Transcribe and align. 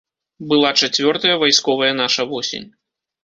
Была 0.51 0.69
чацвёртая 0.85 1.35
вайсковая 1.43 1.91
наша 2.01 2.25
восень. 2.31 2.67